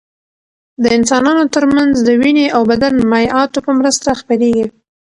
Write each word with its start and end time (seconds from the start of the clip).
د 0.81 0.83
انسانانو 0.97 1.43
تر 1.55 1.63
منځ 1.75 1.93
د 2.07 2.09
وینې 2.21 2.47
او 2.55 2.61
بدن 2.71 2.93
مایعاتو 3.11 3.59
په 3.65 3.71
مرسته 3.79 4.07
خپرېږي. 4.19 4.65